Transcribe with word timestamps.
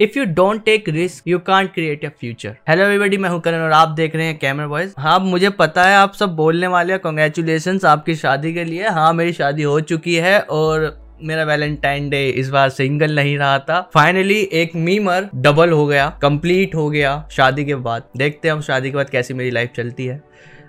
If 0.00 0.18
you 0.18 0.24
don't 0.24 0.64
take 0.64 0.88
risk 0.88 1.26
you 1.28 1.38
can't 1.38 1.72
create 1.74 2.04
a 2.04 2.08
future 2.20 2.54
hello 2.68 2.84
everybody 2.84 3.16
मैं 3.16 3.30
हूँ 3.30 3.40
करण 3.40 3.62
और 3.62 3.72
आप 3.72 3.88
देख 3.88 4.14
रहे 4.16 4.26
हैं 4.26 4.38
कैमरा 4.38 4.66
बॉयज़ 4.66 4.92
हाँ 4.98 5.18
मुझे 5.20 5.48
पता 5.50 5.84
है 5.84 5.96
आप 5.96 6.12
सब 6.14 6.34
बोलने 6.36 6.66
वाले 6.66 6.92
हैं 6.92 7.00
कॉन्ग्रेचुलेशन 7.02 7.80
आपकी 7.86 8.14
शादी 8.14 8.52
के 8.54 8.64
लिए. 8.64 8.88
हाँ 8.88 9.12
मेरी 9.12 9.32
शादी 9.32 9.62
हो 9.62 9.80
चुकी 9.80 10.14
है 10.16 10.38
और 10.40 11.18
मेरा 11.22 11.44
वैलेंटाइन 11.44 12.08
डे 12.10 12.24
इस 12.30 12.48
बार 12.50 12.68
सिंगल 12.68 13.14
नहीं 13.14 13.36
रहा 13.38 13.58
था. 13.58 13.80
फाइनली 13.94 14.40
एक 14.52 14.74
मीमर 14.76 15.28
डबल 15.34 15.70
हो 15.70 15.86
गया 15.86 16.08
कंप्लीट 16.22 16.74
हो 16.74 16.88
गया 16.90 17.12
शादी 17.32 17.64
के 17.64 17.74
बाद. 17.74 18.08
देखते 18.16 18.48
हैं 18.48 18.54
हम 18.54 18.62
शादी 18.62 18.90
के 18.90 18.96
बाद 18.96 19.10
कैसी 19.10 19.34
मेरी 19.34 19.50
लाइफ 19.50 19.72
चलती 19.76 20.06
है. 20.06 20.20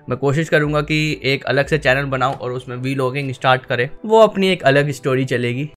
मैं 0.08 0.18
कोशिश 0.18 0.48
करूँगा 0.48 0.80
कि 0.82 1.20
एक 1.24 1.44
अलग 1.44 1.66
से 1.66 1.78
चैनल 1.78 2.04
बनाऊँ 2.06 2.34
और 2.34 2.52
उसमें 2.52 2.76
वीलॉगिंग 2.76 3.32
स्टार्ट 3.32 3.64
करें. 3.64 3.88
वो 4.04 4.20
अपनी 4.20 4.48
एक 4.48 4.62
अलग 4.62 4.90
स्टोरी 4.90 5.24
चलेगी. 5.24 5.70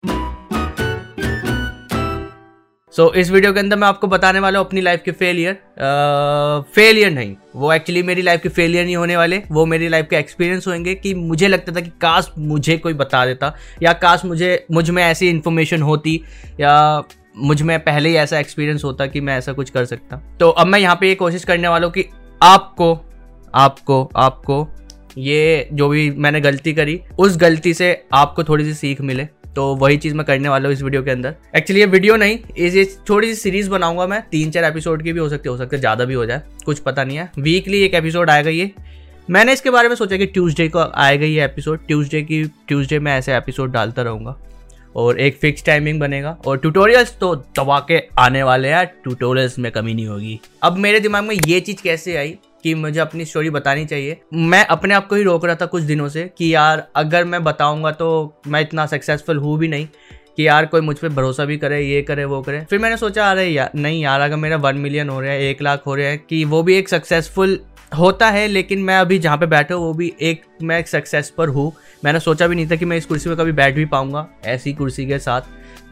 सो 2.96 3.06
so, 3.06 3.16
इस 3.16 3.30
वीडियो 3.32 3.52
के 3.54 3.60
अंदर 3.60 3.76
मैं 3.78 3.88
आपको 3.88 4.08
बताने 4.08 4.40
वाला 4.40 4.60
हूँ 4.60 4.66
अपनी 4.68 4.82
लाइफ 4.82 5.02
के 5.06 5.12
फेलियर 5.12 5.54
फेलियर 6.76 7.12
नहीं. 7.12 7.36
वो 7.56 7.72
एक्चुअली 7.74 8.04
मेरी 8.04 8.22
लाइफ 8.22 8.42
के 8.42 8.50
फेलियर 8.50 8.86
नहीं 8.86 8.96
होने 8.96 9.18
वाले. 9.18 9.42
वो 9.52 9.66
मेरी 9.66 9.88
लाइफ 9.88 10.08
के 10.10 10.16
एक्सपीरियंस 10.16 10.68
होंगे 10.68 10.94
कि 10.96 11.14
मुझे 11.14 11.48
लगता 11.48 11.76
था 11.76 11.82
कि 11.82 11.90
काश 12.02 12.32
मुझे 12.38 12.78
कोई 12.78 12.94
बता 12.94 13.26
देता 13.26 13.54
या 13.84 13.94
काश 13.94 14.26
मुझे 14.26 14.66
मुझमें 14.72 15.04
ऐसी 15.04 15.30
इन्फॉर्मेशन 15.30 15.82
होती 15.82 16.22
या 16.60 17.04
मुझमें 17.38 17.80
पहले 17.80 18.10
ही 18.10 18.16
ऐसा 18.16 18.40
एक्सपीरियंस 18.40 18.84
होता 18.84 19.06
कि 19.06 19.22
मैं 19.22 19.38
ऐसा 19.38 19.54
कुछ 19.54 19.70
कर 19.70 19.86
सकता। 19.86 20.22
तो 20.40 20.50
अब 20.50 20.68
मैं 20.68 20.80
यहाँ 20.80 20.96
पे 20.96 21.08
ये 21.08 21.16
कोशिश 21.16 21.44
करने 21.44 21.68
वाला 21.68 21.86
हूँ 21.86 21.94
कि 21.94 22.06
आपको 22.42 22.94
आपको 23.56 24.04
आपको 24.16 24.68
ये 25.18 25.68
जो 25.74 25.90
भी 25.90 26.10
मैंने 26.12 26.42
गलती 26.42 26.74
करी 26.74 27.02
उस 27.20 27.38
गलती 27.38 27.74
से 27.74 27.96
आपको 28.14 28.44
थोड़ी 28.44 28.66
सी 28.66 28.74
सीख 28.74 29.02
मिले। 29.02 29.28
तो 29.56 29.64
वही 29.76 29.98
चीज़ 29.98 30.14
मैं 30.16 30.26
करने 30.26 30.50
वाला 30.50 30.68
हूँ 30.68 30.74
इस 30.74 30.82
वीडियो 30.82 31.04
के 31.04 31.12
अंदर। 31.12 31.36
एक्चुअली 31.56 31.80
ये 31.80 31.86
वीडियो 31.88 32.16
नहीं, 32.16 32.38
इस 32.58 32.76
ये 32.76 32.86
छोटी 32.86 33.28
सी 33.28 33.36
सीरीज़ 33.36 33.70
बनाऊँगा 33.70 34.08
मैं। 34.08 34.22
तीन 34.32 34.52
चार 34.52 34.64
एपिसोड 34.64 35.04
की 35.04 35.14
भी 35.14 35.20
हो 35.20 35.30
सकते 35.30 35.50
हो 35.50 35.58
सकते 35.58 35.78
ज़्यादा 35.78 36.06
भी 36.06 36.14
हो 36.14 36.26
जाए, 36.26 36.42
कुछ 36.66 36.80
पता 36.80 37.04
नहीं 37.04 37.18
है। 37.18 37.30
वीकली 37.40 37.82
एक 37.84 37.94
एपिसोड 37.94 38.30
आएगा 38.30 38.50
ये। 38.50 38.72
मैंने 39.30 39.54
इसके 39.54 39.70
बारे 39.70 39.90
में 39.90 39.96
सोचा 39.96 40.18
कि 40.18 40.26
ट्यूसडे 40.26 40.68
को 40.68 40.80
आएगा 40.96 41.26
ये 41.26 41.44
एपिसोड 41.46 41.86
ट्यूसडे 41.88 42.22
की 42.22 42.44
ट्यूसडे 42.68 43.00
में 43.00 43.12
ऐसे 43.12 43.36
एपिसोड 43.36 43.72
डालता 43.72 44.02
रहूँगा। 44.02 44.36
और 44.96 45.20
एक 45.20 45.38
फिक्स 45.38 45.66
टाइमिंग 45.66 46.00
बनेगा। 46.00 46.38
और 46.48 46.58
ट्यूटोरियल्स 46.58 47.18
तो 47.20 47.34
दबा 47.60 47.80
के 47.88 48.02
आने 48.20 48.44
वाले 48.44 48.68
हैं 48.68 48.86
ट्यूटोरियल्स 48.86 49.58
में 49.60 49.72
कमी 49.72 49.94
नहीं 49.94 50.08
होगी। 50.08 50.40
अब 50.64 50.78
मेरे 50.78 51.00
दिमाग 51.00 51.24
में 51.24 51.36
ये 51.38 51.60
चीज़ 51.60 51.82
कैसे 51.84 52.16
आई? 52.18 52.36
कि 52.66 52.74
मुझे 52.74 53.00
अपनी 53.00 53.26
स्टोरी 53.26 53.50
बतानी 53.50 53.86
चाहिए। 53.86 54.18
मैं 54.34 54.66
अपने 54.66 54.94
आप 54.94 55.08
को 55.08 55.16
ही 55.16 55.24
रोक 55.24 55.46
रहा 55.46 55.56
था 55.56 55.66
कुछ 55.66 55.84
दिनों 55.84 56.10
से 56.10 56.30
कि 56.38 56.56
यार, 56.56 56.88
अगर 56.96 57.24
मैं 57.24 57.44
बताऊँगा 57.44 57.92
तो 57.92 58.42
मैं 58.48 58.62
इतना 58.62 58.86
सक्सेसफुल 58.86 59.38
हूँ 59.38 59.58
भी 59.58 59.68
नहीं 59.68 59.88
कि 60.38 60.48
यार 60.48 60.66
कोई 60.66 60.82
मुझ 60.82 60.98
पर 61.00 61.10
भरोसा 61.10 61.46
भी 61.46 61.58
करे, 61.58 61.82
ये 61.82 62.02
करे, 62.02 62.26
वो 62.26 62.42
करे। 62.42 62.66
फिर 62.70 62.80
मैंने 62.80 62.98
सोचा, 62.98 63.32
अरे 63.32 63.46
यार 63.46 63.72
नहीं 63.76 64.02
यार, 64.04 64.22
अगर 64.22 64.36
मेरा 64.36 64.58
वन 64.58 64.78
मिलियन 64.78 65.10
हो 65.10 65.22
रहा 65.22 65.32
है, 65.32 65.44
एक 65.44 65.62
लाख 65.62 65.84
हो 65.86 65.96
रहा 65.96 66.08
है, 66.08 66.18
कि 66.18 66.46
वो 66.46 66.64
भी 66.64 66.78
एक 66.78 66.90
सक्सेसफुल 66.90 67.60
होता 67.98 68.30
है, 68.30 68.48
लेकिन 68.48 68.80
मैं 68.80 68.98
अभी 68.98 69.20
जहाँ 69.20 69.38
पे 69.38 69.46
बैठा 69.46 69.76
हूँ, 69.76 69.84
वो 69.84 69.94
भी 69.94 70.14
एक, 70.22 70.42
मैं 70.62 70.80
एक 70.80 70.88
सक्सेस 70.88 71.30
पर 71.30 71.50
हूँ। 71.50 71.72
मैंने 72.06 72.20
सोचा 72.20 72.48
भी 72.48 72.56
नहीं 72.56 72.68
था 72.68 72.76
कि 72.76 72.86
मैं 72.86 72.98
इस 72.98 73.06
कुर्सी 73.06 73.30
में 73.30 73.38
कभी 73.38 73.52
बैठ 73.52 73.76
भी 73.76 73.86
पाऊँगा, 73.86 74.28
ऐसी 74.46 74.74
कुर्सी 74.74 75.06
के 75.08 75.20
साथ। 75.20 75.42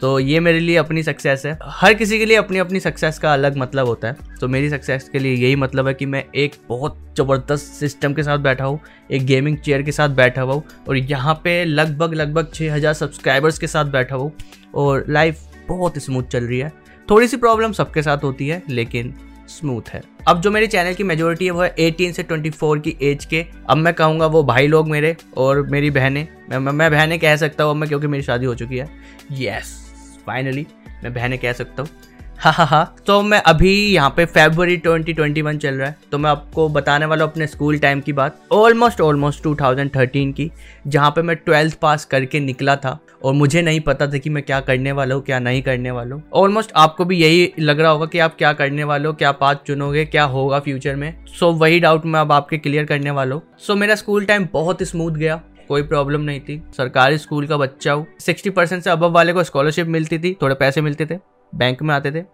तो 0.00 0.18
ये 0.18 0.40
मेरे 0.40 0.60
लिए 0.60 0.76
अपनी 0.76 1.02
सक्सेस 1.02 1.42
है। 1.46 1.58
हर 1.64 1.94
किसी 1.94 2.18
के 2.18 2.24
लिए 2.26 2.36
अपनी 2.36 2.58
अपनी 2.58 2.80
सक्सेस 2.80 3.18
का 3.18 3.32
अलग 3.32 3.56
मतलब 3.56 3.86
होता 3.86 4.08
है। 4.08 4.16
तो 4.40 4.48
मेरी 4.48 4.70
सक्सेस 4.70 5.08
के 5.08 5.18
लिए 5.18 5.34
यही 5.34 5.56
मतलब 5.56 5.86
है 5.88 5.94
कि 5.94 6.06
मैं 6.06 6.24
एक 6.36 6.54
बहुत 6.68 6.98
ज़बरदस्त 7.18 7.72
सिस्टम 7.74 8.14
के 8.14 8.22
साथ 8.22 8.38
बैठा 8.38 8.64
हूँ, 8.64 8.80
एक 9.10 9.24
गेमिंग 9.26 9.58
चेयर 9.58 9.82
के 9.82 9.92
साथ 9.92 10.08
बैठा 10.10 10.42
हुआ 10.42 10.54
हूँ 10.54 10.64
और 10.88 10.96
यहाँ 10.96 11.34
पे 11.44 11.64
लगभग 11.64 12.14
लगभग 12.14 12.50
छः 12.54 12.74
हज़ार 12.74 12.94
सब्सक्राइबर्स 12.94 13.58
के 13.58 13.66
साथ 13.66 13.84
बैठा 13.92 14.16
हुआ 14.16 14.30
और 14.76 15.04
लाइफ 15.08 15.46
बहुत 15.68 15.98
स्मूथ 15.98 16.24
चल 16.24 16.44
रही 16.44 16.58
है। 16.58 16.72
थोड़ी 17.08 17.28
सी 17.28 17.36
प्रॉब्लम 17.36 17.72
सबके 17.72 18.02
साथ 18.02 18.24
होती 18.24 18.48
है, 18.48 18.62
लेकिन 18.68 19.14
स्मूथ 19.50 19.88
है। 19.88 20.02
अब 20.28 20.40
जो 20.40 20.50
मेरे 20.50 20.66
चैनल 20.66 20.94
की 20.94 21.04
मेजोरिटी 21.04 21.44
है, 21.44 21.50
वो 21.50 21.62
है 21.62 21.74
18 21.76 22.12
से 22.12 22.22
24 22.22 22.80
की 22.80 22.96
एज 23.02 23.24
के। 23.24 23.44
अब 23.70 23.76
मैं 23.76 23.92
कहूँगा 23.94 24.26
वो 24.26 24.42
भाई 24.42 24.66
लोग 24.66 24.88
मेरे 24.88 25.16
और 25.36 25.62
मेरी 25.68 25.90
बहनें। 25.90 26.26
मैं 26.50 26.58
मैं 26.58 26.90
बहनें 26.90 27.18
कह 27.18 27.36
सकता 27.36 27.64
हूँ 27.64 27.70
अब 27.70 27.76
मैं, 27.76 27.88
क्योंकि 27.88 28.06
मेरी 28.06 28.22
शादी 28.22 28.46
हो 28.46 28.54
चुकी 28.54 28.76
है। 28.76 28.88
यस 29.32 29.83
फाइनली 30.26 30.66
मैं 31.04 31.14
बहने 31.14 31.36
कह 31.36 31.52
सकता 31.52 31.82
हूँ। 31.82 31.90
हाँ 32.38 32.52
हाँ 32.52 32.66
हाँ। 32.66 32.96
तो 33.06 33.22
मैं 33.22 33.40
अभी 33.42 33.72
यहाँ 33.94 34.10
पे 34.10 34.24
फेबररी 34.24 34.76
2021 34.76 35.58
चल 35.58 35.74
रहा 35.74 35.88
है। 35.88 35.96
तो 36.12 36.18
मैं 36.18 36.30
आपको 36.30 36.68
बताने 36.68 37.06
वाला 37.06 37.24
हूँ 37.24 37.32
अपने 37.32 37.46
स्कूल 37.46 37.78
टाइम 37.78 38.00
की 38.00 38.12
बात। 38.12 38.40
ऑलमोस्ट 38.52 39.00
ऑलमोस्ट 39.00 39.42
2013 39.42 40.32
की 40.32 40.50
जहाँ 40.86 41.10
पे 41.10 41.22
मैं 41.22 41.36
ट्वेल्थ 41.36 41.78
पास 41.78 42.04
करके 42.04 42.40
निकला 42.40 42.76
था। 42.76 42.98
और 43.24 43.32
मुझे 43.32 43.62
नहीं 43.62 43.80
पता 43.80 44.06
था 44.06 44.18
कि 44.18 44.30
मैं 44.30 44.42
क्या 44.42 44.60
करने 44.60 44.92
वाला 44.92 45.14
हूँ 45.14 45.22
क्या 45.22 45.38
नहीं 45.38 45.62
करने 45.62 45.90
वाला 45.90 46.14
हूँ। 46.14 46.22
ऑलमोस्ट 46.32 46.72
आपको 46.76 47.04
भी 47.04 47.16
यही 47.16 47.52
लग 47.58 47.80
रहा 47.80 47.90
होगा 47.90 48.06
कि 48.06 48.18
आप 48.18 48.36
क्या 48.38 48.52
करने 48.52 48.84
वाले 48.84 49.08
हो 49.08 49.12
क्या 49.12 49.32
पाथ 49.32 49.54
चुनोगे 49.66 50.04
क्या 50.04 50.24
होगा 50.24 50.60
फ्यूचर 50.60 50.96
में। 50.96 51.24
सो 51.26 51.52
so, 51.52 51.60
वही 51.60 51.80
डाउट 51.80 52.06
मैं 52.06 52.20
अब 52.20 52.32
आपके 52.32 52.58
क्लियर 52.58 52.84
करने 52.84 53.10
वाला 53.10 53.34
हूँ। 53.34 53.42
सो 53.58 53.72
so, 53.72 53.78
मेरा 53.78 53.94
स्कूल 53.94 54.24
टाइम 54.24 54.48
बहुत 54.52 54.82
स्मूथ 54.82 55.12
गया। 55.12 55.40
कोई 55.68 55.82
प्रॉब्लम 55.82 56.20
नहीं 56.20 56.40
थी। 56.40 56.62
सरकारी 56.76 57.18
स्कूल 57.18 57.46
का 57.46 57.56
बच्चा 57.56 57.92
हूँ। 57.92 58.06
सिक्सटी 58.20 58.50
परसेंट 58.50 58.82
से 58.82 58.90
अब 58.90 59.04
वाले 59.04 59.32
को 59.32 59.44
स्कॉलरशिप 59.44 59.86
मिलती 59.86 60.18
थी। 60.18 60.36
थोड़े 60.42 60.54
पैसे 60.54 60.80
मिलते 60.80 61.06
थे। 61.06 61.18
बैंक 61.54 61.82
में 61.82 61.94
आते 61.94 62.12
थे। 62.12 62.24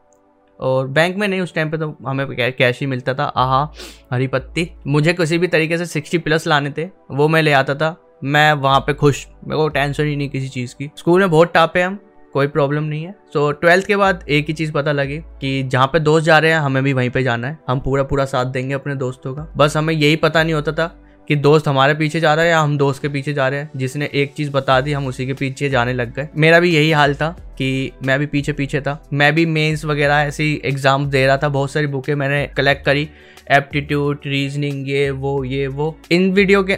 और 0.61 0.87
बैंक 0.87 1.17
में 1.17 1.29
नहीं 1.29 1.41
उस 1.41 1.55
टाइम 1.55 1.71
पे 1.71 1.79
तो 1.79 1.97
हमें 2.07 2.53
कैश 2.53 2.81
ही 2.81 2.87
मिलता 2.87 3.15
था। 3.15 3.25
आहा 3.25 3.73
हरी 4.13 4.27
पत्ती। 4.27 4.71
मुझे 4.87 5.13
किसी 5.13 5.39
भी 5.39 5.47
तरीके 5.47 5.79
से 5.79 5.87
सिक्सटी 5.87 6.19
प्लस 6.19 6.47
लाने 6.47 6.75
थे। 6.79 6.89
वो 7.11 7.29
मैं 7.29 7.43
ले 7.43 7.53
आता 7.53 7.75
था। 7.75 8.19
मैं 8.25 8.53
वहाँ 8.53 8.81
पे 8.81 8.95
खुश। 8.95 9.27
मेरे 9.45 9.57
को 9.57 9.69
टेंशन 9.69 10.05
ही 10.05 10.17
नहीं 10.17 10.29
किसी 10.29 10.49
चीज़ 10.49 10.75
की। 10.75 10.91
स्कूल 10.97 11.21
में 11.21 11.31
बहुत 11.31 11.55
टापे 11.55 11.83
हम। 11.83 11.99
कोई 12.33 12.47
प्रॉब्लम 12.47 12.83
नहीं 12.83 13.05
है। 13.05 13.15
सो 13.33 13.53
so, 13.53 13.61
ट्वेल्थ 13.61 13.87
के 13.87 13.97
बाद 13.97 14.25
एक 14.29 14.47
ही 14.47 14.53
चीज़ 14.53 14.73
पता 14.73 14.93
लगी 14.93 15.19
कि 15.19 15.63
जहाँ 15.63 15.87
पे 15.87 16.01
दोस्त 16.01 16.27
जा 16.27 16.39
रहे 16.39 16.51
हैं 16.51 16.59
हमें 16.59 16.83
भी 16.83 16.93
वहीं 16.93 17.11
पे 17.11 17.23
जाना 17.23 17.49
है। 17.49 17.59
हम 17.69 17.81
पूरा 17.81 18.03
पूरा 18.03 18.25
साथ 18.25 18.45
देंगे 18.45 18.75
अपने 18.75 18.95
दोस्तों 18.95 19.35
का। 19.35 19.53
बस 19.57 19.77
हमें 19.77 19.95
यही 19.95 20.17
पता 20.17 20.43
नहीं 20.43 20.55
होता 20.55 20.73
था 20.73 21.03
कि 21.31 21.37
दोस्त 21.37 21.69
हमारे 21.69 21.95
पीछे 21.95 22.21
जा 22.21 22.35
रहा 22.35 22.45
है 22.45 22.51
या 22.51 22.61
हम 22.61 22.77
दोस्त 22.79 23.03
के 23.03 23.09
पीछे 23.09 23.33
जा 23.33 23.49
रहे 23.49 23.61
हैं? 23.61 23.71
जिसने 23.77 24.11
एक 24.15 24.33
चीज़ 24.33 24.51
बता 24.51 24.81
दी, 24.81 24.93
हम 24.93 25.07
उसी 25.07 25.27
के 25.27 25.33
पीछे 25.33 25.69
जाने 25.69 25.93
लग 25.93 26.15
गए। 26.15 26.29
मेरा 26.37 26.61
भी 26.61 26.75
यही 26.75 26.91
हाल 26.93 27.15
था 27.15 27.29
कि 27.59 27.93
मैं 28.05 28.19
भी 28.19 28.27
पीछे 28.27 28.53
पीछे 28.53 28.81
था। 28.81 29.09
मैं 29.13 29.35
भी 29.35 29.47
मेंस 29.47 29.85
वगैरह 29.85 30.15
ऐसी 30.15 30.63
एग्ज़ाम 30.65 31.11
दे 31.11 31.27
रहा 31.27 31.37
था। 31.37 31.49
बहुत 31.49 31.71
सारी 31.71 31.87
बुकें 31.87 32.15
मैंने 32.15 32.47
कलेक्ट 32.57 32.85
करी। 32.85 33.09
एप्टीट्यूड 33.51 34.19
रीजनिंग 34.27 34.89
ये, 34.89 35.11
वो 35.11 35.45
ये, 35.45 35.67
वो। 35.67 35.97
इन 36.11 36.31
वीडियो 36.33 36.63
के 36.63 36.75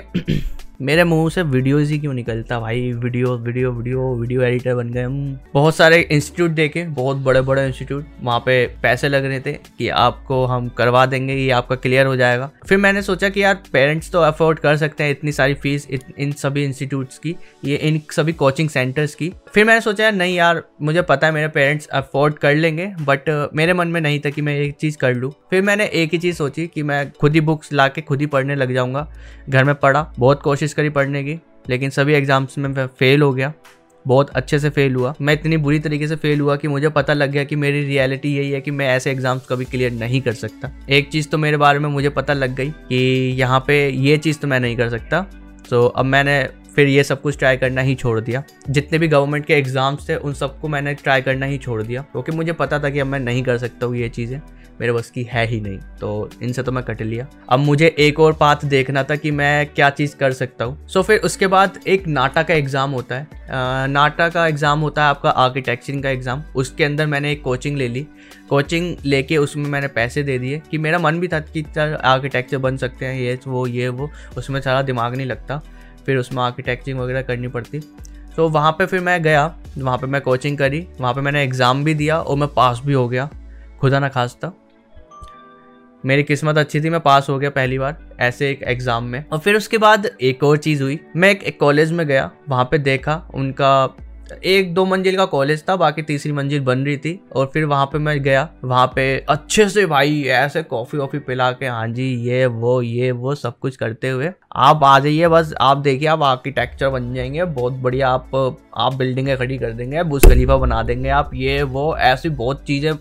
मेरे 0.82 1.02
मुँह 1.04 1.28
से 1.30 1.42
वीडियोज़ 1.42 1.90
ही 1.92 1.98
क्यों 1.98 2.12
निकलता 2.14 2.58
भाई? 2.60 2.80
Video 2.92 3.36
video 3.38 3.70
video 3.72 4.06
video 4.20 4.42
editor 4.42 4.74
बन 4.74 4.88
गए 4.92 5.02
हम। 5.02 5.38
बहुत 5.54 5.74
सारे 5.76 6.00
इंस्टीट्यूट 6.02 6.50
देखे, 6.50 6.82
बहुत 6.84 7.16
बड़े 7.16 7.40
बड़े 7.40 7.66
इंस्टीट्यूट 7.66 8.06
वहाँ 8.22 8.38
पे 8.46 8.66
पैसे 8.82 9.08
लग 9.08 9.24
रहे 9.24 9.40
थे 9.40 9.52
कि 9.78 9.88
आपको 9.88 10.44
हम 10.46 10.68
करवा 10.68 11.04
देंगे, 11.06 11.34
ये 11.34 11.50
आपका 11.50 11.76
क्लियर 11.76 12.06
हो 12.06 12.16
जाएगा। 12.16 12.50
फिर 12.68 12.78
मैंने 12.78 13.02
सोचा 13.02 13.28
कि 13.28 13.42
यार 13.42 13.62
पेरेंट्स 13.72 14.10
तो 14.12 14.20
अफोर्ड 14.20 14.58
कर 14.58 14.76
सकते 14.76 15.04
हैं 15.04 15.10
इतनी 15.10 15.32
सारी 15.32 15.54
फ़ीस 15.54 15.86
इन 16.18 16.32
सभी 16.32 16.64
इंस्टीट्यूट्स 16.64 17.18
की, 17.18 17.34
ये 17.64 17.76
इन 17.76 18.00
सभी 18.10 18.32
कोचिंग 18.32 18.68
सेंटर्स 18.68 19.14
की। 19.14 19.32
फिर 19.54 19.64
मैंने 19.64 19.80
सोचा, 19.80 20.04
यार, 20.04 20.12
नहीं 20.12 20.34
यार, 20.36 20.62
मुझे 20.82 21.02
पता 21.02 21.26
है 21.26 21.32
मेरे 21.32 21.48
पेरेंट्स 21.50 21.86
अफोर्ड 21.86 22.34
कर 22.34 22.54
लेंगे 22.54 22.86
बट 23.00 23.30
मेरे 23.54 23.72
मन 23.74 23.88
में 23.88 24.00
नहीं 24.00 24.20
था 24.20 24.30
कि 24.30 24.42
मैं 24.42 24.56
एक 24.56 24.76
चीज़ 24.80 24.98
कर 24.98 25.14
लूँ। 25.14 25.32
फिर 25.50 25.62
मैंने 25.62 25.86
एक 25.94 26.12
ही 26.12 26.18
चीज़ 26.18 26.36
सोची 26.36 26.66
कि 26.66 26.82
मैं 26.82 27.10
खुद 27.12 27.34
ही 27.34 27.40
बुक्स 27.42 27.72
ला 27.72 27.88
के 27.88 28.00
खुद 28.00 28.20
ही 28.20 28.26
पढ़ने 28.26 28.54
लग 28.54 28.74
जाऊँगा। 28.74 29.08
घर 29.48 29.64
में 29.64 29.74
पढ़ा, 29.74 30.06
बहुत 30.18 30.42
कोशिश 30.42 30.70
कोशिश 30.72 30.76
करी 30.76 30.90
पढ़ने 30.90 31.22
की, 31.24 31.38
लेकिन 31.68 31.90
सभी 31.90 32.14
एग्ज़ाम्स 32.14 32.58
में 32.58 32.86
फेल 32.88 33.22
हो 33.22 33.32
गया। 33.32 33.52
बहुत 34.04 34.30
अच्छे 34.30 34.58
से 34.58 34.70
फेल 34.70 34.94
हुआ। 34.94 35.14
मैं 35.20 35.34
इतनी 35.34 35.56
बुरी 35.56 35.78
तरीके 35.78 36.06
से 36.08 36.16
फेल 36.16 36.40
हुआ 36.40 36.56
कि 36.56 36.68
मुझे 36.68 36.88
पता 36.88 37.12
लग 37.12 37.30
गया 37.30 37.44
कि 37.44 37.56
मेरी 37.56 37.82
रियलिटी 37.84 38.34
यही 38.36 38.50
है 38.50 38.60
कि 38.60 38.70
मैं 38.70 38.88
ऐसे 38.88 39.10
एग्ज़ाम्स 39.10 39.46
कभी 39.48 39.64
क्लियर 39.64 39.92
नहीं 39.92 40.20
कर 40.22 40.32
सकता। 40.34 40.70
एक 40.90 41.08
चीज़ 41.10 41.28
तो 41.28 41.38
मेरे 41.38 41.56
बारे 41.56 41.78
में 41.78 41.88
मुझे 41.90 42.08
पता 42.10 42.32
लग 42.32 42.54
गई 42.56 42.70
कि 42.88 42.96
यहाँ 43.38 43.60
पे 43.66 43.76
ये 43.88 44.16
चीज़ 44.18 44.38
तो 44.38 44.48
मैं 44.48 44.60
नहीं 44.60 44.76
कर 44.76 44.88
सकता। 44.90 45.20
तो 45.70 45.86
अब 45.86 46.04
मैंने 46.06 46.42
फिर 46.74 46.88
ये 46.88 47.04
सब 47.04 47.20
कुछ 47.20 47.38
ट्राई 47.38 47.56
करना 47.56 47.80
ही 47.80 47.94
छोड़ 47.94 48.18
दिया। 48.20 48.42
जितने 48.70 48.98
भी 48.98 49.08
गवर्नमेंट 49.08 49.44
के 49.46 49.54
एग्ज़ाम्स 49.54 50.08
थे, 50.08 50.16
उन 50.16 50.34
सबको 50.34 50.68
मैंने 50.68 50.94
ट्राई 50.94 51.22
करना 51.22 51.46
ही 51.46 51.58
छोड़ 51.58 51.82
दिया। 51.82 52.02
क्योंकि 52.02 52.32
मुझे 52.32 52.52
पता 52.54 52.78
था 52.78 52.90
कि 52.90 52.98
अब 52.98 53.06
मैं 53.06 53.20
नहीं 53.20 53.42
कर 53.42 53.58
सकता 53.58 53.86
हूँ 53.86 53.96
ये 53.96 54.08
चीज़ें। 54.08 54.40
मेरे 54.82 54.92
बस 54.92 55.10
की 55.10 55.22
है 55.24 55.44
ही 55.46 55.60
नहीं 55.60 55.78
तो 56.00 56.30
इनसे 56.42 56.62
तो 56.62 56.72
मैं 56.72 56.82
कट 56.84 57.02
लिया। 57.02 57.26
अब 57.48 57.58
मुझे 57.60 57.94
एक 57.98 58.20
और 58.20 58.32
पाथ 58.34 58.64
देखना 58.66 59.02
था 59.02 59.16
कि 59.16 59.30
मैं 59.30 59.66
क्या 59.66 59.90
चीज़ 59.92 60.16
कर 60.16 60.32
सकता 60.32 60.64
हूँ। 60.64 60.86
सो 60.88 61.00
so, 61.00 61.06
फिर 61.06 61.18
उसके 61.20 61.46
बाद 61.46 61.78
एक 61.86 62.06
नाटा 62.08 62.42
का 62.42 62.54
एग्ज़ाम 62.54 62.90
होता 62.90 63.14
है। 63.14 63.26
नाटा 63.88 64.28
का 64.28 64.46
एग्ज़ाम 64.46 64.80
होता 64.80 65.02
है 65.02 65.08
आपका 65.08 65.30
आर्किटेक्चरिंग 65.30 66.02
का 66.02 66.10
एग्ज़ाम 66.10 66.42
उसके 66.56 66.84
अंदर 66.84 67.06
मैंने 67.06 67.32
एक 67.32 67.42
कोचिंग 67.42 67.76
ले 67.76 67.88
ली। 67.88 68.06
कोचिंग 68.48 68.96
लेके 69.04 69.36
उसमें 69.36 69.68
मैंने 69.70 69.88
पैसे 69.90 70.22
दे 70.22 70.38
दिए 70.38 70.60
कि 70.70 70.78
मेरा 70.78 70.98
मन 70.98 71.20
भी 71.20 71.28
था 71.28 71.40
कि 71.40 71.64
आर्किटेक्चर 71.76 72.58
बन 72.58 72.76
सकते 72.76 73.06
हैं 73.06 73.14
ये 73.14 73.38
वो 73.46 73.66
ये 73.66 73.88
वो। 73.90 74.10
उसमें 74.38 74.60
सारा 74.60 74.82
दिमाग 74.82 75.16
नहीं 75.16 75.26
लगता। 75.26 75.62
फिर 76.06 76.16
उसमें 76.16 76.42
आर्किटेक्चरिंग 76.42 76.98
वगैरह 76.98 77.22
करनी 77.22 77.48
पड़ती। 77.48 77.80
तो 78.36 78.48
वहाँ 78.48 78.72
पे 78.72 78.86
फिर 78.86 79.00
मैं 79.00 79.22
गया। 79.22 79.44
वहाँ 79.78 79.98
पे 79.98 80.06
मैं 80.06 80.20
कोचिंग 80.20 80.58
करी। 80.58 80.86
वहाँ 81.00 81.14
पे 81.14 81.20
मैंने 81.20 81.42
एग्ज़ाम 81.42 81.84
भी 81.84 81.94
दिया 81.94 82.18
और 82.18 82.36
मैं 82.36 82.48
पास 82.48 82.80
भी 82.84 82.92
हो 82.92 83.08
गया। 83.08 83.28
खुदा 83.80 83.98
ना 83.98 84.08
खास्ता। 84.08 84.52
मेरी 86.04 86.22
किस्मत 86.22 86.58
अच्छी 86.58 86.80
थी 86.80 86.90
मैं 86.90 87.00
पास 87.00 87.28
हो 87.28 87.38
गया 87.38 87.50
पहली 87.50 87.78
बार 87.78 87.96
ऐसे 88.20 88.50
एक 88.50 88.62
एग्ज़ाम 88.62 89.04
में। 89.04 89.24
और 89.32 89.38
फिर 89.38 89.56
उसके 89.56 89.78
बाद 89.78 90.06
एक 90.20 90.42
और 90.44 90.56
चीज़ 90.58 90.82
हुई। 90.82 90.98
मैं 91.16 91.30
एक, 91.30 91.42
एक 91.42 91.60
कॉलेज 91.60 91.92
में 91.92 92.06
गया 92.06 92.30
वहाँ 92.48 92.64
पे 92.70 92.78
देखा 92.78 93.22
उनका 93.34 93.96
एक 94.44 94.72
दो 94.74 94.84
मंजिल 94.84 95.16
का 95.16 95.24
कॉलेज 95.24 95.62
था 95.68 95.74
बाकी 95.76 96.02
तीसरी 96.02 96.32
मंजिल 96.32 96.60
बन 96.60 96.78
रही 96.78 96.96
थी। 96.96 97.18
और 97.32 97.50
फिर 97.54 97.64
वहाँ 97.64 97.86
पे 97.86 97.98
मैं 97.98 98.22
गया 98.22 98.48
वहाँ 98.64 98.86
पे 98.94 99.04
अच्छे 99.28 99.68
से 99.68 99.84
भाई 99.86 100.22
ऐसे 100.22 100.62
कॉफ़ी 100.62 100.98
वॉफी 100.98 101.18
पिला 101.18 101.50
के 101.52 101.66
हाँ 101.66 101.86
जी 101.88 102.08
ये 102.28 102.46
वो 102.46 102.80
ये 102.82 103.10
वो 103.10 103.34
सब 103.34 103.58
कुछ 103.58 103.76
करते 103.76 104.08
हुए 104.08 104.30
आप 104.56 104.84
आ 104.84 104.98
जाइए 104.98 105.28
बस 105.28 105.54
आप 105.60 105.76
देखिए 105.78 106.08
आप 106.08 106.22
आर्किटेक्चर 106.22 106.88
बन 106.88 107.12
जाएँगे 107.14 107.44
बहुत 107.44 107.72
बढ़िया 107.72 108.08
आप 108.08 108.58
आप 108.76 108.94
बिल्डिंगें 108.94 109.36
खड़ी 109.38 109.58
कर 109.58 109.72
देंगे 109.72 110.02
बुश 110.02 110.24
खलीफा 110.24 110.56
बना 110.56 110.82
देंगे 110.82 111.08
आप 111.08 111.30
ये 111.34 111.62
वो 111.62 111.96
ऐसी 111.96 112.28
बहुत 112.28 112.64
चीज़ें 112.64 112.92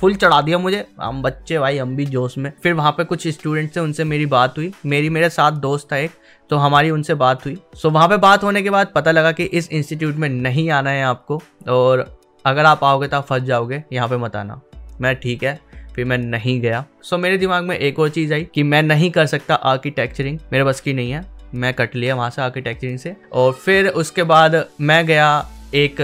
फुल 0.00 0.14
चढ़ा 0.14 0.40
दिया 0.40 0.58
मुझे। 0.58 0.84
हम 1.00 1.22
बच्चे 1.22 1.58
भाई, 1.58 1.78
हम 1.78 1.96
भी 1.96 2.06
जोश 2.06 2.36
में। 2.38 2.52
फिर 2.62 2.72
वहाँ 2.72 2.92
पे 2.92 3.04
कुछ 3.04 3.26
स्टूडेंट्स 3.28 3.74
से 3.74 3.80
उनसे 3.80 4.04
मेरी 4.04 4.26
बात 4.26 4.58
हुई। 4.58 4.72
मेरी, 4.86 5.08
मेरे 5.10 5.28
साथ 5.30 5.52
दोस्त 5.52 5.88
था 5.92 5.96
एक 5.96 6.10
तो 6.50 6.56
हमारी 6.56 6.90
उनसे 6.90 7.14
बात 7.14 7.44
हुई। 7.46 7.56
सो 7.74 7.90
वहाँ 7.90 8.08
पे 8.08 8.16
बात 8.16 8.44
होने 8.44 8.62
के 8.62 8.70
बाद 8.70 8.88
पता 8.94 9.10
लगा 9.10 9.32
कि 9.32 9.44
इस 9.44 9.68
इंस्टीट्यूट 9.70 10.14
में 10.14 10.28
नहीं 10.28 10.70
आना 10.70 10.90
है 10.90 11.04
आपको, 11.04 11.42
और 11.68 12.20
अगर 12.44 12.64
आप 12.64 12.84
आओगे 12.84 13.08
तो 13.08 13.16
आप 13.16 13.26
फंस 13.26 13.42
जाओगे। 13.42 13.82
यहाँ 13.92 14.08
पे 14.08 14.16
मत 14.16 14.36
आना। 14.36 14.60
मैं 15.00 15.14
ठीक 15.16 15.42
है, 15.42 15.58
फिर 15.94 16.04
मैं 16.04 16.18
नहीं 16.18 16.60
गया। 16.60 16.84
सो 17.02 17.18
मेरे 17.18 17.38
दिमाग 17.38 17.64
में 17.64 17.76
एक 17.78 17.98
और 17.98 18.08
चीज़ 18.08 18.34
आई 18.34 18.46
कि 18.54 18.62
मैं 18.62 18.82
नहीं 18.82 19.10
कर 19.10 19.26
सकता 19.26 19.54
आर्किटेक्चरिंग 19.54 20.38
मेरे 20.52 20.64
बस 20.64 20.80
की 20.80 20.92
नहीं 20.92 21.10
है। 21.10 21.24
मैं 21.54 21.72
कट 21.74 21.94
लिया 21.96 22.14
वहाँ 22.14 22.30
से 22.30 22.42
आर्किटेक्चरिंग 22.42 22.98
से। 22.98 23.16
और 23.32 23.52
फिर 23.52 23.88
उसके 23.88 24.22
बाद 24.22 24.64
मैं 24.80 25.04
गया 25.06 25.48
एक 25.74 26.00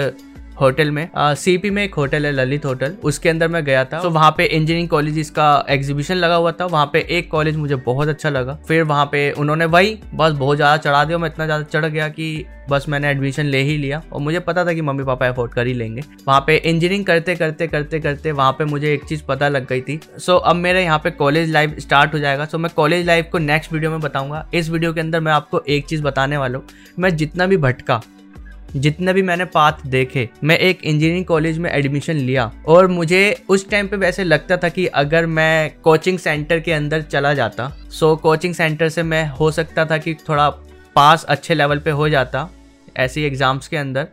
होटल 0.61 0.91
में। 0.91 1.09
सीपी 1.17 1.71
में 1.71 1.83
एक 1.85 1.95
होटल 1.95 2.27
है 2.27 2.33
ललित 2.33 2.65
होटल। 2.65 2.97
उसके 3.05 3.29
अंदर 3.29 3.49
मैं 3.49 3.65
गया 3.65 3.85
था। 3.85 4.01
तो 4.03 4.11
वहाँ 4.11 4.31
पे 4.37 4.45
इंजीनियरिंग 4.47 4.89
कॉलेज 4.89 5.31
का 5.31 5.65
एग्जीबिशन 5.71 6.15
लगा 6.17 6.35
हुआ 6.35 6.53
था। 6.53 6.67
वहाँ 6.67 6.91
पे 6.93 7.07
एक 7.11 7.31
कॉलेज 7.31 7.57
मुझे 7.57 7.77
बहुत 7.77 8.09
अच्छा 8.09 8.31
लगा। 8.31 8.59
फिर 8.69 8.83
वहाँ 8.85 9.07
पे 9.07 9.31
उन्होंने 9.33 9.65
वही 9.67 9.99
बस 10.15 10.33
बहुत 10.35 10.57
ज़्यादा 10.57 10.77
चढ़ा 10.79 11.05
दिया। 11.05 11.19
मैं 11.19 11.29
इतना 11.29 11.45
ज़्यादा 11.47 11.65
चढ़ 11.65 11.87
गया 11.87 12.09
कि 12.09 12.45
बस 12.71 12.85
मैंने 12.89 13.09
एडमिशन 13.09 13.47
ले 13.47 13.59
ही 13.63 13.77
लिया। 13.79 14.03
और 14.13 14.21
मुझे 14.21 14.39
पता 14.41 14.65
था 14.65 14.73
कि 14.73 14.83
मम्मी 14.83 15.05
पापा 15.05 15.29
अफोर्ड 15.29 15.53
कर 15.53 15.67
ही 15.67 15.73
लेंगे। 15.75 16.03
वहाँ 16.27 16.41
पे 16.47 16.57
इंजीनियरिंग 16.57 17.05
करते 17.07 17.35
करते 17.37 17.67
करते 17.69 18.01
करते 18.01 18.33
वहाँ 18.33 18.53
पे 18.53 18.65
मुझे 18.65 18.93
एक 18.95 19.05
चीज़ 19.05 19.23
पता 19.25 19.49
लग 19.49 19.69
गई 19.69 19.81
थी। 19.81 19.99
सो 20.09 20.33
so, 20.33 20.41
अब 20.41 20.57
मेरे 20.57 20.83
यहाँ 20.85 20.99
पे 20.99 21.11
कॉलेज 21.13 21.51
लाइफ 21.51 21.79
स्टार्ट 21.79 22.15
हो 22.15 22.19
जाएगा। 22.19 22.45
सो 22.45 22.57
so, 22.57 22.63
मैं 22.63 22.73
कॉलेज 22.77 23.07
लाइफ 23.07 23.29
को 23.33 23.39
नेक्स्ट 23.39 23.73
वीडियो 23.73 23.91
में 23.91 24.01
बताऊँगा। 24.01 24.47
इस 24.55 24.71
वीडियो 24.71 24.93
के 24.93 25.01
अंदर 25.01 25.21
मैं 25.21 25.33
आपको 25.33 25.61
एक 25.61 25.87
चीज़ 25.87 26.03
बताने 26.03 26.37
वाला 26.37 26.59
हूँ। 26.59 26.67
मैं 26.99 27.17
जितना 27.17 27.47
भी 27.47 27.57
भटका 27.59 28.01
जितने 28.77 29.13
भी 29.13 29.23
मैंने 29.23 29.45
पाथ 29.47 29.87
देखे, 29.87 30.29
मैं 30.45 30.59
एक 30.59 30.85
इंजीनियरिंग 30.85 31.25
कॉलेज 31.25 31.59
में 31.59 31.71
एडमिशन 31.71 32.17
लिया। 32.17 32.51
और 32.69 32.87
मुझे 32.89 33.37
उस 33.49 33.69
टाइम 33.71 33.89
पे 33.89 33.97
वैसे 33.97 34.25
लगता 34.25 34.57
था 34.57 34.69
कि 34.69 34.87
अगर 34.87 35.27
मैं 35.29 35.71
कोचिंग 35.83 36.19
सेंटर 36.19 36.61
के 36.61 36.73
अंदर 36.73 37.03
चला 37.03 37.35
जाता 37.35 37.69
सो 37.91 38.15
कोचिंग 38.17 38.55
सेंटर 38.55 38.89
से 38.89 39.03
मैं 39.05 39.27
हो 39.31 39.51
सकता 39.51 39.85
था 39.85 39.99
कि 39.99 40.15
थोड़ा 40.29 40.49
पास 40.97 41.25
अच्छे 41.25 41.55
लेवल 41.55 41.79
पे 41.79 41.91
हो 41.93 42.09
जाता, 42.09 42.49
ऐसे 42.97 43.27
एग्ज़ाम्स 43.27 43.69
के 43.69 43.77
अंदर। 43.77 44.09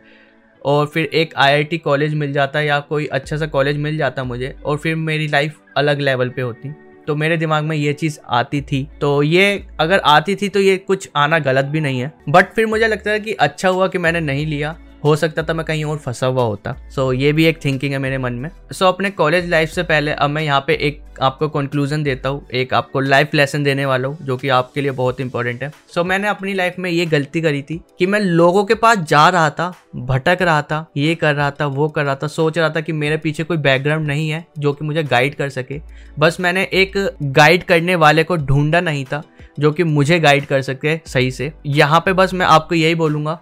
और 0.62 0.86
फिर 0.86 1.04
एक 1.04 1.34
आईआईटी 1.36 1.78
कॉलेज 1.78 2.14
मिल 2.14 2.32
जाता 2.32 2.60
या 2.60 2.78
कोई 2.80 3.06
अच्छा 3.06 3.36
सा 3.36 3.46
कॉलेज 3.46 3.76
मिल 3.78 3.96
जाता 3.96 4.24
मुझे, 4.24 4.54
और 4.64 4.76
फिर 4.76 4.96
मेरी 4.96 5.26
लाइफ 5.28 5.58
अलग 5.76 6.00
लेवल 6.00 6.28
पे 6.28 6.42
होती। 6.42 6.68
तो 7.06 7.16
मेरे 7.16 7.36
दिमाग 7.36 7.64
में 7.64 7.76
ये 7.76 7.92
चीज़ 7.92 8.18
आती 8.28 8.60
थी। 8.62 8.88
तो 9.00 9.22
ये 9.22 9.66
अगर 9.80 9.98
आती 9.98 10.34
थी 10.34 10.48
तो 10.48 10.60
ये 10.60 10.76
कुछ 10.76 11.08
आना 11.16 11.38
गलत 11.38 11.64
भी 11.64 11.80
नहीं 11.80 12.00
है। 12.00 12.12
बट 12.28 12.52
फिर 12.52 12.66
मुझे 12.66 12.88
लगता 12.88 13.10
है 13.10 13.20
कि 13.20 13.32
अच्छा 13.32 13.68
हुआ 13.68 13.88
कि 13.88 13.98
मैंने 13.98 14.20
नहीं 14.20 14.46
लिया। 14.46 14.76
हो 15.04 15.14
सकता 15.16 15.42
था 15.42 15.54
मैं 15.54 15.64
कहीं 15.66 15.84
और 15.84 15.98
फंसा 15.98 16.26
हुआ 16.26 16.42
होता। 16.42 16.72
सो 16.90 17.12
so, 17.12 17.20
ये 17.20 17.32
भी 17.32 17.44
एक 17.44 17.64
थिंकिंग 17.64 17.92
है 17.92 17.98
मेरे 17.98 18.18
मन 18.18 18.32
में। 18.32 18.48
सो 18.48 18.84
so, 18.84 18.92
अपने 18.92 19.10
कॉलेज 19.12 19.48
लाइफ 19.50 19.70
से 19.70 19.82
पहले 19.82 20.12
अब 20.12 20.30
मैं 20.30 20.42
यहाँ 20.42 20.60
पे 20.66 20.74
एक 20.80 21.02
आपको 21.22 21.48
कंक्लूजन 21.48 22.02
देता 22.02 22.28
हूँ 22.28 22.46
एक 22.54 22.72
आपको 22.74 23.00
लाइफ 23.00 23.34
लेसन 23.34 23.64
देने 23.64 23.84
वाला 23.86 24.08
हूँ 24.08 24.16
जो 24.22 24.36
कि 24.36 24.48
आपके 24.48 24.80
लिए 24.80 24.90
बहुत 24.92 25.20
इंपॉर्टेंट 25.20 25.62
है। 25.62 25.68
सो 25.70 26.00
so, 26.00 26.06
मैंने 26.06 26.28
अपनी 26.28 26.54
लाइफ 26.54 26.78
में 26.78 26.90
ये 26.90 27.06
गलती 27.06 27.40
करी 27.40 27.62
थी 27.62 27.80
कि 27.98 28.06
मैं 28.06 28.20
लोगों 28.20 28.64
के 28.64 28.74
पास 28.74 28.98
जा 28.98 29.28
रहा 29.28 29.50
था 29.50 29.72
भटक 29.96 30.42
रहा 30.42 30.62
था 30.62 30.84
ये 30.96 31.14
कर 31.14 31.34
रहा 31.34 31.50
था 31.50 31.66
वो 31.66 31.88
कर 31.88 32.04
रहा 32.04 32.14
था 32.14 32.26
सोच 32.28 32.58
रहा 32.58 32.70
था 32.70 32.80
कि 32.80 32.92
मेरे 32.94 33.16
पीछे 33.16 33.44
कोई 33.44 33.56
बैकग्राउंड 33.58 34.06
नहीं 34.06 34.28
है 34.30 34.44
जो 34.58 34.72
कि 34.72 34.84
मुझे 34.84 35.02
गाइड 35.04 35.34
कर 35.34 35.48
सके। 35.50 35.80
बस 36.18 36.40
मैंने 36.40 36.68
एक 36.72 36.98
गाइड 37.22 37.64
करने 37.64 37.94
वाले 37.96 38.24
को 38.24 38.36
ढूंढा 38.38 38.80
नहीं 38.80 39.04
था 39.04 39.22
जो 39.58 39.72
कि 39.72 39.84
मुझे 39.84 40.18
गाइड 40.20 40.46
कर 40.46 40.62
सके 40.62 40.96
सही 41.06 41.30
से। 41.30 41.52
यहाँ 41.66 42.00
पे 42.00 42.12
बस 42.12 42.34
मैं 42.34 42.46
आपको 42.46 42.74
यही 42.74 42.94
बोलूँगा 42.96 43.40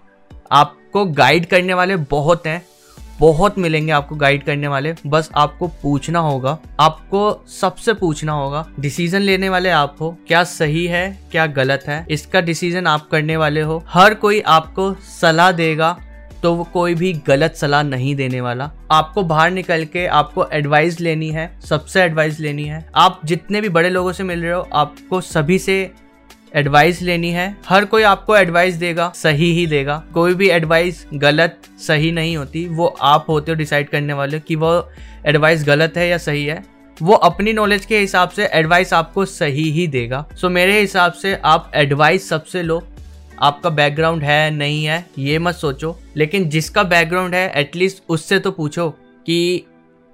आपको 0.94 1.04
गाइड 1.12 1.44
करने 1.46 1.74
वाले 1.74 1.94
बहुत 2.08 2.46
हैं। 2.46 2.62
बहुत 3.18 3.58
मिलेंगे 3.58 3.92
आपको 3.92 4.16
गाइड 4.16 4.42
करने 4.44 4.68
वाले। 4.68 4.92
बस 5.06 5.30
आपको 5.34 5.66
पूछना 5.82 6.18
होगा। 6.18 6.56
आपको 6.80 7.22
सबसे 7.50 7.92
पूछना 7.94 8.32
होगा 8.32 8.66
डिसीज़न 8.80 9.20
लेने 9.20 9.48
वाले 9.48 9.70
आप 9.70 9.96
हो। 10.00 10.10
क्या 10.28 10.42
सही 10.44 10.84
है, 10.86 11.28
क्या 11.32 11.46
गलत 11.48 11.84
है? 11.88 12.04
इसका 12.10 12.40
डिसीज़न 12.40 12.86
आप 12.86 13.08
करने 13.08 13.36
वाले 13.36 13.60
हो। 13.60 13.82
हर 13.88 14.14
कोई 14.16 14.40
आपको 14.48 14.92
सलाह 15.10 15.50
देगा 15.52 15.96
तो 16.42 16.54
वो 16.54 16.64
कोई 16.64 16.94
भी 16.94 17.12
गलत 17.26 17.54
सलाह 17.54 17.82
नहीं 17.84 18.14
देने 18.16 18.40
वाला। 18.40 18.70
आपको 18.90 19.22
बाहर 19.24 19.50
निकल 19.50 19.84
के 19.84 20.06
आपको 20.12 20.46
एडवाइस 20.52 21.00
लेनी 21.00 21.30
है, 21.30 21.50
सबसे 21.60 22.02
एडवाइस 22.02 22.40
लेनी 22.40 22.64
है। 22.64 22.84
आप 22.96 23.20
जितने 23.24 23.60
भी 23.60 23.68
बड़े 23.70 23.90
लोगों 23.90 24.12
से 24.12 24.24
मिल 24.24 24.42
रहे 24.42 24.52
हो, 24.52 24.68
आपको 24.74 25.20
सभी 25.22 25.58
से 25.58 25.90
एडवाइस 26.54 27.00
लेनी 27.02 27.30
है। 27.30 27.56
हर 27.66 27.84
कोई 27.84 28.02
आपको 28.02 28.36
एडवाइस 28.36 28.74
देगा 28.74 29.12
सही 29.14 29.52
ही 29.52 29.66
देगा। 29.66 30.02
कोई 30.14 30.34
भी 30.34 30.48
एडवाइस 30.48 31.04
गलत 31.14 31.58
सही 31.78 32.10
नहीं 32.12 32.36
होती 32.36 32.66
वो 32.68 32.86
आप 32.86 33.26
होते 33.28 33.52
हो 33.52 33.56
डिसाइड 33.56 33.88
करने 33.88 34.12
वाले 34.12 34.40
कि 34.40 34.56
वो 34.56 34.72
एडवाइस 35.26 35.64
गलत 35.64 35.96
है 35.96 36.08
या 36.08 36.18
सही 36.18 36.44
है। 36.44 36.62
वो 37.02 37.14
अपनी 37.14 37.52
नॉलेज 37.52 37.84
के 37.84 37.98
हिसाब 37.98 38.28
से 38.28 38.46
एडवाइस 38.46 38.92
आपको 38.92 39.24
सही 39.24 39.70
ही 39.70 39.86
देगा। 39.86 40.24
सो 40.32 40.46
so, 40.46 40.52
मेरे 40.52 40.80
हिसाब 40.80 41.12
से 41.12 41.34
आप 41.44 41.70
एडवाइस 41.74 42.28
सबसे 42.28 42.62
लो। 42.62 42.82
आपका 43.40 43.70
बैकग्राउंड 43.70 44.22
है 44.22 44.50
नहीं 44.50 44.84
है 44.84 45.04
ये 45.18 45.38
मत 45.38 45.54
सोचो। 45.54 45.96
लेकिन 46.16 46.48
जिसका 46.48 46.82
बैकग्राउंड 46.82 47.34
है 47.34 47.50
एटलीस्ट 47.56 48.02
उससे 48.08 48.38
तो 48.38 48.50
पूछो 48.50 48.88
कि 49.26 49.64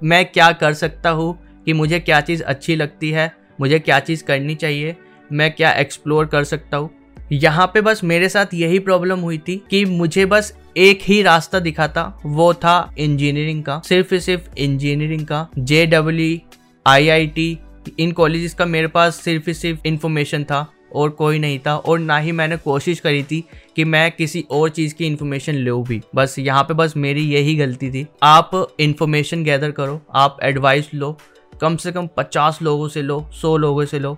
मैं 0.00 0.24
क्या 0.24 0.50
कर 0.52 0.74
सकता 0.74 1.10
हूँ 1.10 1.38
कि 1.66 1.72
मुझे 1.72 2.00
क्या 2.00 2.20
चीज़ 2.20 2.42
अच्छी 2.42 2.76
लगती 2.76 3.10
है 3.10 3.32
मुझे 3.60 3.78
क्या 3.78 3.98
चीज़ 4.00 4.24
करनी 4.24 4.54
चाहिए। 4.54 4.96
मैं 5.32 5.50
क्या 5.52 5.72
एक्सप्लोर 5.72 6.26
कर 6.26 6.44
सकता 6.44 6.76
हूँ? 6.76 6.90
यहाँ 7.32 7.66
पे 7.66 7.80
बस 7.80 8.02
मेरे 8.04 8.28
साथ 8.28 8.54
यही 8.54 8.78
प्रॉब्लम 8.78 9.18
हुई 9.18 9.38
थी 9.38 9.56
कि 9.70 9.84
मुझे 9.84 10.24
बस 10.26 10.52
एक 10.76 11.00
ही 11.02 11.20
रास्ता 11.22 11.58
दिखा 11.58 11.88
था 11.88 12.20
वो 12.26 12.52
था 12.54 12.94
इंजीनियरिंग 12.98 13.62
का, 13.64 13.80
सिर्फ़ 13.84 14.14
सिर्फ़ 14.16 14.48
इंजीनियरिंग 14.58 15.26
का 15.26 15.46
J 15.58 15.84
W 15.86 16.38
I 16.86 17.08
I 17.08 17.26
T 17.26 17.58
in 18.00 18.12
colleges 18.12 18.54
का 18.54 18.66
मेरे 18.66 18.86
पास 18.86 19.16
सिर्फ़ 19.16 19.50
सिर्फ़ 19.50 19.86
इंफॉर्मेशन 19.86 20.44
था 20.44 20.66
और 20.94 21.10
कोई 21.10 21.38
नहीं 21.38 21.58
था 21.58 21.76
और 21.76 21.98
ना 21.98 22.16
ही 22.18 22.32
मैंने 22.32 22.56
कोशिश 22.56 23.00
करी 23.00 23.22
थी 23.22 23.42
कि 23.76 23.84
मैं 23.84 24.10
किसी 24.12 24.44
और 24.50 24.68
चीज़ 24.68 24.94
की 24.94 25.06
इन्फॉर्मेशन 25.06 25.54
लूँ 25.54 25.82
भी। 25.86 26.00
बस 26.14 26.38
यहाँ 26.38 26.62
पे 26.62 26.74
बस 26.74 26.96
मेरी 26.96 27.24
यही 27.24 27.54
गलती 27.56 27.90
थी। 27.90 28.06
आप 28.22 28.76
इन्फॉर्मेशन 28.80 29.42
गैदर 29.44 29.70
करो, 29.70 30.00
आप 30.14 30.38
एडवाइस 30.42 30.88
लो, 30.94 31.16
कम 31.60 31.76
से 31.76 31.92
कम 31.92 32.08
पचास 32.16 32.58
लोगों 32.62 32.88
से 32.88 33.02
लो, 33.02 33.20
सौ 33.32 33.56
लोगों 33.56 33.84
से 33.84 33.98
लो। 33.98 34.16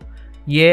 ये 0.48 0.72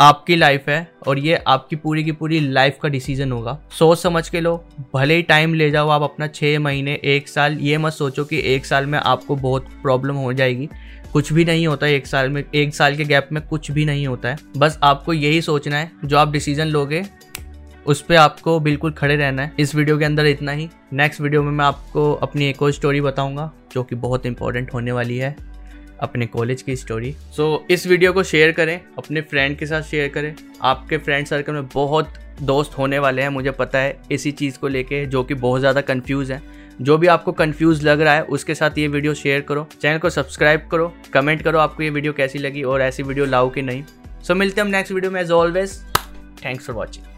आपकी 0.00 0.36
लाइफ 0.36 0.68
है 0.68 0.92
और 1.08 1.18
ये 1.18 1.34
आपकी 1.34 1.76
पूरी 1.76 2.04
की 2.04 2.12
पूरी 2.12 2.40
लाइफ 2.40 2.78
का 2.82 2.88
डिसीज़न 2.88 3.32
होगा। 3.32 3.58
सोच 3.78 3.98
समझ 3.98 4.28
के 4.28 4.40
लो, 4.40 4.64
भले 4.94 5.14
ही 5.14 5.22
टाइम 5.22 5.54
ले 5.54 5.70
जाओ 5.70 5.88
आप 5.88 6.02
अपना 6.02 6.26
छः 6.26 6.58
महीने, 6.58 7.00
एक 7.04 7.28
साल, 7.28 7.58
ये 7.58 7.78
मत 7.78 7.92
सोचो 7.92 8.24
कि 8.24 8.40
एक 8.44 8.66
साल 8.66 8.86
में 8.86 8.98
आपको 8.98 9.36
बहुत 9.36 9.68
प्रॉब्लम 9.82 10.14
हो 10.14 10.32
जाएगी। 10.32 10.68
कुछ 11.12 11.32
भी 11.32 11.44
नहीं 11.44 11.66
होता 11.66 11.86
है 11.86 11.94
एक 11.94 12.06
साल 12.06 12.28
में, 12.28 12.44
एक 12.54 12.74
साल 12.74 12.96
के 12.96 13.04
गैप 13.04 13.28
में 13.32 13.46
कुछ 13.46 13.70
भी 13.70 13.84
नहीं 13.84 14.06
होता 14.06 14.28
है। 14.28 14.36
बस 14.56 14.78
आपको 14.82 15.12
यही 15.12 15.42
सोचना 15.42 15.76
है, 15.76 15.90
जो 16.04 16.18
आप 16.18 16.32
डिसीज़न 16.32 16.66
लोगे, 16.66 17.04
उस 17.86 18.00
पर 18.02 18.16
आपको 18.16 18.60
बिल्कुल 18.60 18.92
खड़े 18.92 19.16
रहना 19.16 19.42
है। 19.42 19.52
इस 19.58 19.74
वीडियो 19.74 19.98
के 19.98 20.04
अंदर 20.04 20.26
इतना 20.26 20.52
ही। 20.52 20.68
नेक्स्ट 20.92 21.20
वीडियो 21.20 21.42
में 21.42 21.52
मैं 21.52 21.64
आपको 21.64 22.12
अपनी 22.12 22.44
एक 22.44 22.62
और 22.62 22.72
स्टोरी 22.72 23.00
बताऊँगा, 23.00 23.50
जो 23.72 23.82
कि 23.82 23.94
बहुत 23.94 24.26
इंपॉर्टेंट 24.26 24.74
होने 24.74 24.92
वाली 24.92 25.16
है। 25.16 25.49
अपने 26.02 26.26
कॉलेज 26.26 26.62
की 26.62 26.76
स्टोरी 26.76 27.12
सो 27.12 27.56
so, 27.56 27.70
इस 27.70 27.86
वीडियो 27.86 28.12
को 28.12 28.22
शेयर 28.22 28.52
करें 28.52 28.80
अपने 28.98 29.20
फ्रेंड 29.20 29.56
के 29.58 29.66
साथ 29.66 29.82
शेयर 29.82 30.08
करें। 30.08 30.34
आपके 30.62 30.98
फ्रेंड 30.98 31.26
सर्कल 31.26 31.52
में 31.52 31.66
बहुत 31.68 32.12
दोस्त 32.42 32.78
होने 32.78 32.98
वाले 32.98 33.22
हैं 33.22 33.28
मुझे 33.28 33.50
पता 33.50 33.78
है 33.78 33.98
इसी 34.12 34.32
चीज़ 34.32 34.58
को 34.58 34.68
लेके 34.68 35.04
जो 35.06 35.22
कि 35.24 35.34
बहुत 35.36 35.60
ज़्यादा 35.60 35.80
कंफ्यूज 35.82 36.32
है। 36.32 36.42
जो 36.80 36.96
भी 36.98 37.06
आपको 37.06 37.32
कंफ्यूज 37.34 37.82
लग 37.84 38.00
रहा 38.00 38.14
है 38.14 38.22
उसके 38.24 38.54
साथ 38.54 38.78
ये 38.78 38.86
वीडियो 38.88 39.14
शेयर 39.14 39.40
करो। 39.40 39.66
चैनल 39.80 39.98
को 39.98 40.10
सब्सक्राइब 40.10 40.66
करो 40.70 40.92
कमेंट 41.12 41.42
करो 41.42 41.58
आपको 41.58 41.82
ये 41.82 41.90
वीडियो 41.90 42.12
कैसी 42.12 42.38
लगी 42.38 42.62
और 42.62 42.82
ऐसी 42.82 43.02
वीडियो 43.02 43.26
लाओ 43.26 43.50
कि 43.50 43.62
नहीं। 43.62 43.82
सो 43.82 44.32
so, 44.32 44.38
मिलते 44.38 44.60
हैं 44.60 44.66
हम 44.66 44.72
नेक्स्ट 44.72 44.92
वीडियो 44.92 45.12
में 45.12 45.20
as 45.20 45.30
always 45.32 45.80
thanks 46.44 46.66
for 46.66 46.76
watching 46.76 47.09